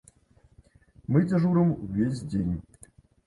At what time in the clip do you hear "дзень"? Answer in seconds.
2.31-2.53